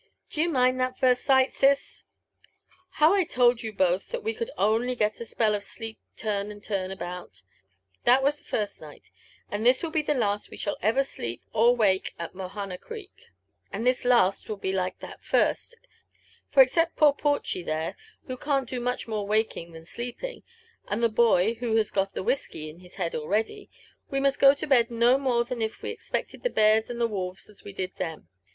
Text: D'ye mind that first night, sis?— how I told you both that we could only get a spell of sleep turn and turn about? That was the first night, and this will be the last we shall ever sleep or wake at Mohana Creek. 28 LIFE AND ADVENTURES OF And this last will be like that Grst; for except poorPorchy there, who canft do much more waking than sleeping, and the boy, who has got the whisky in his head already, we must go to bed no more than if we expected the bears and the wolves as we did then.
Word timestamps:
D'ye 0.31 0.47
mind 0.47 0.79
that 0.79 0.97
first 0.97 1.29
night, 1.29 1.53
sis?— 1.53 2.05
how 2.99 3.13
I 3.13 3.23
told 3.23 3.61
you 3.61 3.71
both 3.71 4.09
that 4.09 4.23
we 4.23 4.33
could 4.33 4.49
only 4.57 4.95
get 4.95 5.19
a 5.21 5.25
spell 5.25 5.53
of 5.53 5.63
sleep 5.63 5.99
turn 6.17 6.49
and 6.51 6.63
turn 6.63 6.89
about? 6.89 7.43
That 8.05 8.23
was 8.23 8.37
the 8.39 8.43
first 8.43 8.81
night, 8.81 9.11
and 9.51 9.63
this 9.63 9.83
will 9.83 9.91
be 9.91 10.01
the 10.01 10.15
last 10.15 10.49
we 10.49 10.57
shall 10.57 10.75
ever 10.81 11.03
sleep 11.03 11.43
or 11.53 11.75
wake 11.75 12.15
at 12.17 12.33
Mohana 12.33 12.79
Creek. 12.79 13.11
28 13.19 13.21
LIFE 13.21 13.29
AND 13.29 13.63
ADVENTURES 13.67 13.67
OF 13.67 13.75
And 13.75 13.87
this 13.87 14.05
last 14.05 14.49
will 14.49 14.57
be 14.57 14.71
like 14.71 14.99
that 15.01 15.21
Grst; 15.21 15.75
for 16.49 16.63
except 16.63 16.95
poorPorchy 16.97 17.63
there, 17.63 17.95
who 18.25 18.37
canft 18.37 18.69
do 18.71 18.79
much 18.79 19.07
more 19.07 19.27
waking 19.27 19.73
than 19.73 19.85
sleeping, 19.85 20.41
and 20.87 21.03
the 21.03 21.09
boy, 21.09 21.53
who 21.53 21.75
has 21.75 21.91
got 21.91 22.15
the 22.15 22.23
whisky 22.23 22.71
in 22.71 22.79
his 22.79 22.95
head 22.95 23.13
already, 23.13 23.69
we 24.09 24.19
must 24.19 24.39
go 24.39 24.55
to 24.55 24.65
bed 24.65 24.89
no 24.89 25.19
more 25.19 25.43
than 25.43 25.61
if 25.61 25.83
we 25.83 25.91
expected 25.91 26.41
the 26.41 26.49
bears 26.49 26.89
and 26.89 26.99
the 26.99 27.05
wolves 27.05 27.47
as 27.47 27.63
we 27.63 27.71
did 27.71 27.91
then. 27.97 28.27